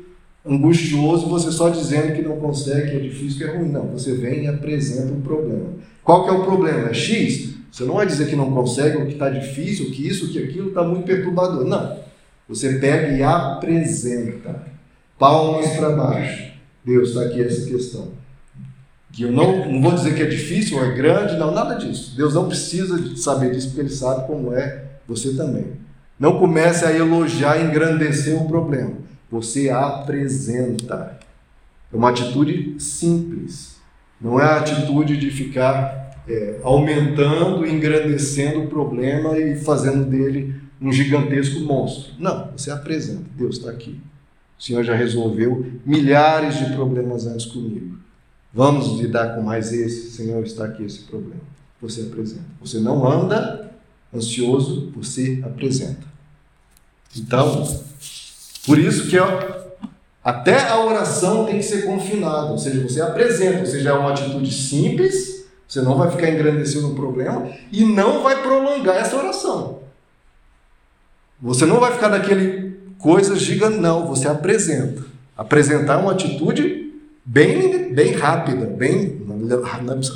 [0.43, 3.69] angustioso, você só dizendo que não consegue, que é difícil, que é ruim.
[3.69, 5.67] Não, você vem e apresenta um problema.
[6.03, 6.89] Qual que é o problema?
[6.89, 7.53] É X?
[7.71, 10.31] Você não vai dizer que não consegue, ou que está difícil, ou que isso, ou
[10.31, 11.63] que aquilo está muito perturbador.
[11.63, 12.06] Não.
[12.47, 14.67] Você pega e apresenta.
[15.19, 16.53] Palmas para baixo.
[16.83, 18.09] Deus, está aqui essa questão.
[19.11, 22.15] Que eu não, não vou dizer que é difícil ou é grande, não, nada disso.
[22.15, 25.73] Deus não precisa saber disso, porque Ele sabe como é você também.
[26.19, 28.93] Não comece a elogiar e engrandecer o problema.
[29.29, 31.19] você apresenta.
[31.91, 33.77] É uma atitude simples.
[34.19, 40.91] Não é a atitude de ficar é, aumentando, engrandecendo o problema e fazendo dele um
[40.91, 42.13] gigantesco monstro.
[42.19, 43.25] Não, você apresenta.
[43.35, 43.99] Deus está aqui.
[44.57, 47.97] O Senhor já resolveu milhares de problemas antes comigo.
[48.53, 50.11] Vamos lidar com mais esse.
[50.11, 51.41] Senhor, está aqui esse problema.
[51.81, 52.45] Você apresenta.
[52.59, 53.71] Você não anda
[54.13, 56.07] ansioso, você apresenta.
[57.15, 57.65] Então,
[58.65, 59.17] por isso que
[60.23, 64.11] até a oração tem que ser confinada, ou seja, você apresenta, ou seja, é uma
[64.11, 69.79] atitude simples, você não vai ficar engrandecendo o problema e não vai prolongar essa oração.
[71.41, 75.03] Você não vai ficar naquele coisa gigante, não, você apresenta.
[75.37, 79.21] Apresentar é uma atitude bem, bem rápida, bem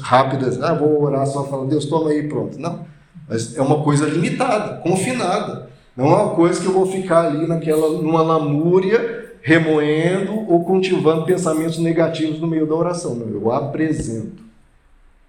[0.01, 0.49] rápida.
[0.61, 2.59] Ah, vou orar só falando, Deus, toma aí, pronto.
[2.59, 2.85] Não.
[3.29, 5.69] Mas é uma coisa limitada, confinada.
[5.95, 11.25] Não é uma coisa que eu vou ficar ali naquela, numa lamúria, remoendo ou cultivando
[11.25, 13.15] pensamentos negativos no meio da oração.
[13.15, 14.41] Não, eu apresento.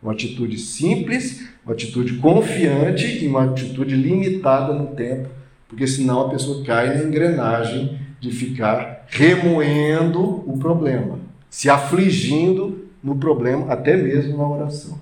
[0.03, 5.29] Uma atitude simples, uma atitude confiante e uma atitude limitada no tempo,
[5.73, 13.17] porque senão a pessoa cai na engrenagem de ficar remoendo o problema, se afligindo no
[13.17, 15.01] problema, até mesmo na oração.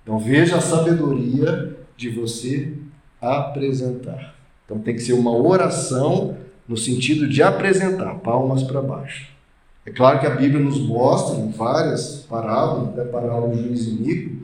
[0.00, 2.72] Então veja a sabedoria de você
[3.20, 4.36] apresentar.
[4.64, 6.36] Então tem que ser uma oração
[6.68, 9.28] no sentido de apresentar, palmas para baixo.
[9.84, 13.88] É claro que a Bíblia nos mostra em várias parábolas, até a parábola do juiz
[13.98, 14.36] Nico,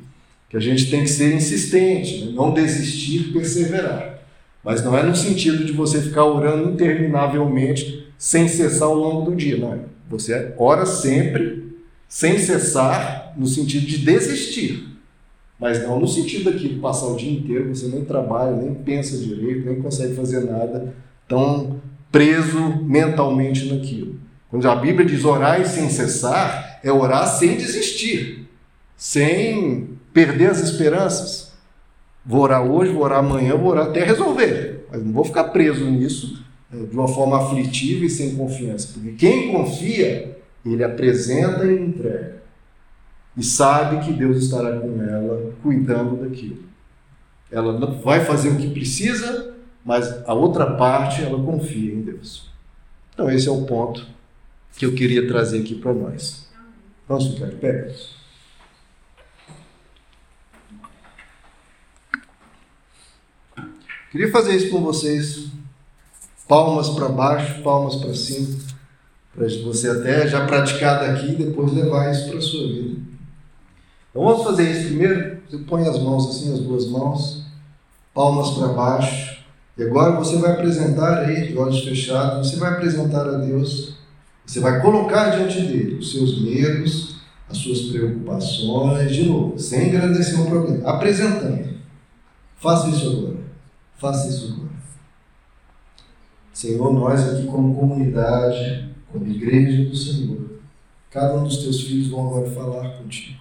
[0.51, 2.33] que a gente tem que ser insistente, né?
[2.35, 4.14] não desistir, perseverar.
[4.65, 9.37] Mas não é no sentido de você ficar orando interminavelmente sem cessar ao longo do
[9.37, 9.79] dia, não é?
[10.09, 11.77] Você ora sempre,
[12.09, 14.89] sem cessar, no sentido de desistir.
[15.59, 19.17] Mas não no sentido aqui de passar o dia inteiro, você nem trabalha, nem pensa
[19.19, 20.95] direito, nem consegue fazer nada,
[21.29, 24.19] tão preso mentalmente naquilo.
[24.51, 28.49] Quando a Bíblia diz orar sem cessar, é orar sem desistir,
[28.97, 31.44] sem perder as esperanças.
[32.25, 35.85] Vou orar hoje, vou orar amanhã, vou orar até resolver, mas não vou ficar preso
[35.85, 41.79] nisso é, de uma forma aflitiva e sem confiança, porque quem confia, ele apresenta e
[41.79, 42.43] entrega
[43.37, 46.63] e sabe que Deus estará com ela, cuidando daquilo.
[47.51, 52.51] Ela vai fazer o que precisa, mas a outra parte ela confia em Deus.
[53.13, 54.07] Então, esse é o ponto
[54.77, 56.49] que eu queria trazer aqui para nós.
[57.09, 57.95] Vamos ficar de pé?
[64.15, 65.47] Queria fazer isso com vocês.
[66.47, 68.61] Palmas para baixo, palmas para cima,
[69.35, 73.01] para você até já praticar daqui e depois levar isso para a sua vida.
[74.09, 75.39] Então vamos fazer isso primeiro.
[75.51, 77.45] Você põe as mãos assim, as duas mãos,
[78.15, 79.43] palmas para baixo.
[79.77, 83.97] E agora você vai apresentar aí, de olhos fechados, você vai apresentar a Deus.
[84.47, 87.17] Você vai colocar diante dele os seus medos,
[87.51, 91.69] as suas preocupações, de novo, sem engrandecer o problema, apresentando.
[92.61, 93.44] Faça isso agora.
[93.97, 94.75] Faça isso agora.
[96.53, 100.61] Senhor, nós aqui como comunidade, como igreja do Senhor,
[101.11, 103.39] cada um dos teus filhos vão agora falar contigo.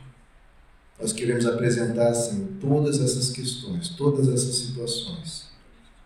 [0.99, 5.47] Nós queremos apresentar, Senhor, todas essas questões, todas essas situações,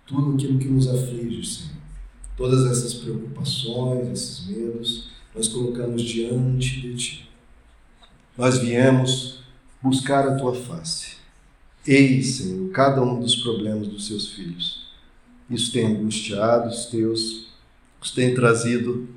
[0.05, 1.77] tudo aquilo que nos aflige, Senhor,
[2.35, 7.29] todas essas preocupações, esses medos, nós colocamos diante de Ti.
[8.37, 9.39] Nós viemos
[9.81, 11.06] buscar a Tua face.
[11.87, 14.87] Eis, Senhor, cada um dos problemas dos Seus filhos.
[15.49, 17.47] Isso tem angustiado os Teus,
[18.01, 19.07] os tem trazido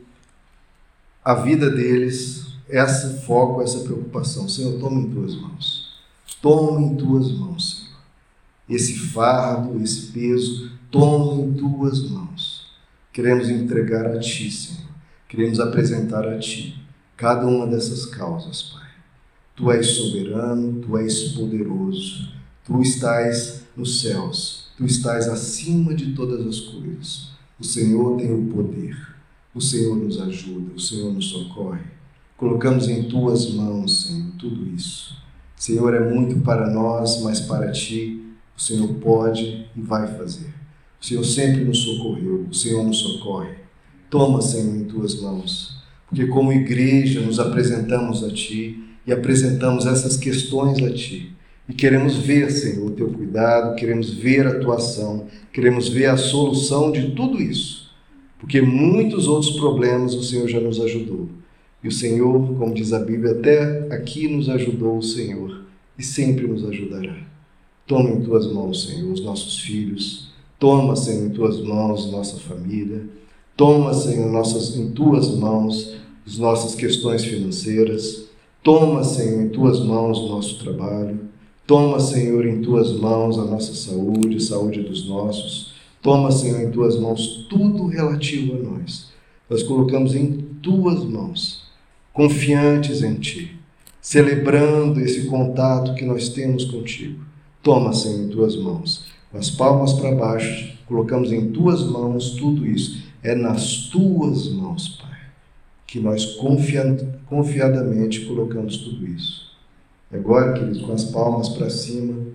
[1.25, 4.49] a vida deles esse foco, essa preocupação.
[4.49, 5.91] Senhor, toma em tuas mãos.
[6.41, 8.01] Toma em tuas mãos, Senhor.
[8.69, 12.71] Esse fardo, esse peso, toma em tuas mãos.
[13.13, 14.89] Queremos entregar a Ti, Senhor.
[15.29, 16.81] Queremos apresentar a Ti
[17.17, 18.89] cada uma dessas causas, Pai.
[19.57, 22.40] Tu és soberano, Tu és poderoso.
[22.65, 24.69] Tu estás nos céus.
[24.77, 27.31] Tu estás acima de todas as coisas.
[27.59, 28.97] O Senhor tem o poder.
[29.55, 30.75] O Senhor nos ajuda.
[30.75, 31.83] O Senhor nos socorre.
[32.37, 35.15] Colocamos em tuas mãos, Senhor, tudo isso.
[35.55, 38.19] Senhor, é muito para nós, mas para ti
[38.57, 40.55] o Senhor pode e vai fazer.
[40.99, 43.57] O Senhor sempre nos socorreu, o Senhor nos socorre.
[44.09, 50.17] Toma, Senhor, em tuas mãos, porque como igreja nos apresentamos a ti e apresentamos essas
[50.17, 51.37] questões a ti.
[51.71, 56.17] E queremos ver, Senhor, o teu cuidado, queremos ver a tua ação, queremos ver a
[56.17, 57.93] solução de tudo isso.
[58.41, 61.29] Porque muitos outros problemas o Senhor já nos ajudou.
[61.81, 65.63] E o Senhor, como diz a Bíblia, até aqui nos ajudou o Senhor
[65.97, 67.17] e sempre nos ajudará.
[67.87, 70.33] Toma em tuas mãos, Senhor, os nossos filhos.
[70.59, 73.03] Toma, Senhor, em tuas mãos nossa família.
[73.57, 75.97] Toma, Senhor, nossas, em tuas mãos
[76.27, 78.25] as nossas questões financeiras.
[78.61, 81.30] Toma, Senhor, em tuas mãos o nosso trabalho.
[81.71, 85.73] Toma, Senhor, em tuas mãos a nossa saúde, a saúde dos nossos.
[86.03, 89.13] Toma, Senhor, em tuas mãos tudo relativo a nós.
[89.49, 91.63] Nós colocamos em tuas mãos,
[92.13, 93.57] confiantes em Ti,
[94.03, 97.21] celebrando esse contato que nós temos contigo.
[97.63, 102.67] Toma, Senhor, em tuas mãos, com as palmas para baixo, colocamos em tuas mãos tudo
[102.67, 103.01] isso.
[103.23, 105.21] É nas tuas mãos, Pai,
[105.87, 106.37] que nós
[107.29, 109.50] confiadamente colocamos tudo isso.
[110.13, 112.27] Agora, queridos, com as palmas para cima,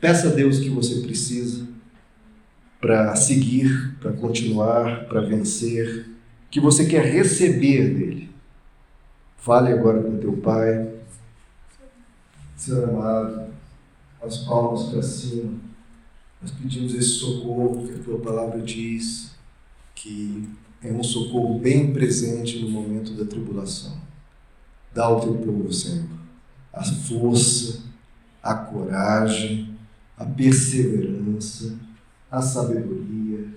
[0.00, 1.66] peça a Deus o que você precisa
[2.80, 6.08] para seguir, para continuar, para vencer,
[6.50, 8.30] que você quer receber dele.
[9.36, 10.94] Fale agora com teu Pai.
[12.56, 13.52] Senhor amado,
[14.22, 15.58] as palmas para cima.
[16.40, 19.32] Nós pedimos esse socorro que a tua palavra diz
[19.94, 20.48] que
[20.82, 23.98] é um socorro bem presente no momento da tribulação.
[24.94, 26.06] Dá ao teu povo, Senhor,
[26.78, 27.80] a força,
[28.40, 29.76] a coragem,
[30.16, 31.76] a perseverança,
[32.30, 33.48] a sabedoria.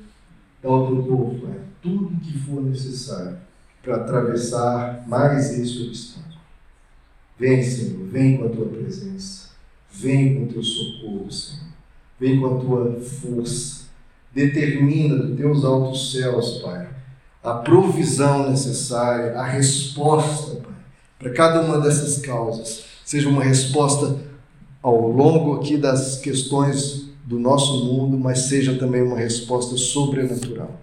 [0.62, 3.38] Dá ao teu povo, Pai, tudo o que for necessário
[3.84, 6.42] para atravessar mais esse obstáculo.
[7.38, 9.50] Vem, Senhor, vem com a tua presença.
[9.92, 11.66] Vem com o teu socorro, Senhor.
[12.20, 13.86] Vem com a tua força.
[14.34, 16.88] Determina dos teus altos céus, Pai,
[17.44, 20.74] a provisão necessária, a resposta, Pai,
[21.20, 22.91] para cada uma dessas causas.
[23.06, 24.18] Seja uma resposta
[24.82, 30.80] ao longo aqui das questões do nosso mundo, mas seja também uma resposta sobrenatural.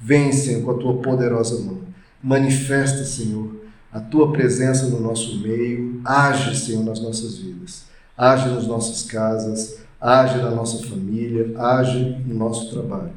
[0.00, 1.78] Vem, Senhor, com a tua poderosa mão.
[2.22, 3.56] Manifesta, Senhor,
[3.92, 6.00] a tua presença no nosso meio.
[6.04, 7.88] Age, Senhor, nas nossas vidas
[8.18, 13.12] age nas nossas casas, age na nossa família, age no nosso trabalho.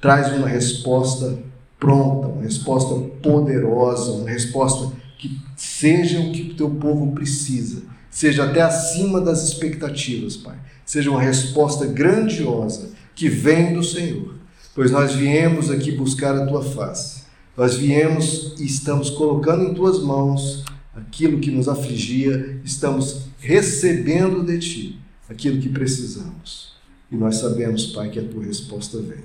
[0.00, 1.36] Traz uma resposta
[1.80, 7.82] pronta, uma resposta poderosa, uma resposta que seja o que o teu povo precisa,
[8.14, 10.56] seja até acima das expectativas, Pai.
[10.86, 14.36] Seja uma resposta grandiosa que vem do Senhor,
[14.72, 17.24] pois nós viemos aqui buscar a tua face.
[17.56, 24.60] Nós viemos e estamos colocando em tuas mãos aquilo que nos afligia, estamos recebendo de
[24.60, 26.72] Ti aquilo que precisamos.
[27.10, 29.24] E nós sabemos, Pai, que a Tua resposta vem.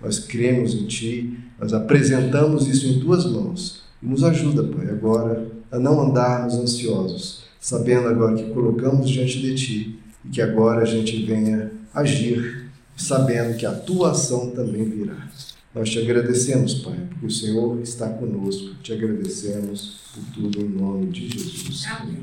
[0.00, 3.82] Nós cremos em Ti, nós apresentamos isso em Tuas mãos.
[4.02, 9.54] E nos ajuda, Pai, agora a não andarmos ansiosos, sabendo agora que colocamos diante de
[9.54, 15.28] Ti e que agora a gente venha agir, sabendo que a Tua ação também virá.
[15.72, 18.74] Nós te agradecemos, Pai, porque o Senhor está conosco.
[18.82, 21.86] Te agradecemos por tudo em nome de Jesus.
[21.86, 22.18] Amém.